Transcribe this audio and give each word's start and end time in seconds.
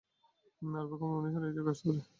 আর 0.61 0.85
ভাগ্যবান 0.89 1.09
মানুষেরাই 1.15 1.49
এই 1.49 1.55
জায়গায় 1.57 1.73
আসতে 1.73 1.85
পারে। 1.89 2.01